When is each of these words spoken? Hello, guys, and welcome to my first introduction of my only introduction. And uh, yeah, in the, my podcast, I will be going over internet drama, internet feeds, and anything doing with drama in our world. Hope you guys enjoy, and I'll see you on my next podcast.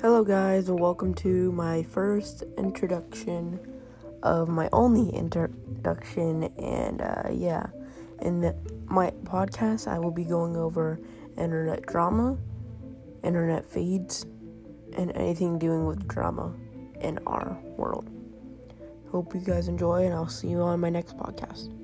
Hello, 0.00 0.22
guys, 0.22 0.68
and 0.68 0.78
welcome 0.78 1.12
to 1.12 1.50
my 1.50 1.82
first 1.82 2.44
introduction 2.56 3.58
of 4.22 4.48
my 4.48 4.68
only 4.72 5.12
introduction. 5.12 6.44
And 6.56 7.02
uh, 7.02 7.30
yeah, 7.32 7.66
in 8.22 8.40
the, 8.40 8.54
my 8.86 9.10
podcast, 9.24 9.88
I 9.88 9.98
will 9.98 10.12
be 10.12 10.22
going 10.22 10.56
over 10.56 11.00
internet 11.36 11.84
drama, 11.86 12.38
internet 13.24 13.68
feeds, 13.68 14.24
and 14.96 15.10
anything 15.16 15.58
doing 15.58 15.84
with 15.84 16.06
drama 16.06 16.54
in 17.00 17.18
our 17.26 17.58
world. 17.76 18.08
Hope 19.10 19.34
you 19.34 19.40
guys 19.40 19.66
enjoy, 19.66 20.04
and 20.04 20.14
I'll 20.14 20.28
see 20.28 20.46
you 20.46 20.60
on 20.60 20.78
my 20.78 20.90
next 20.90 21.18
podcast. 21.18 21.74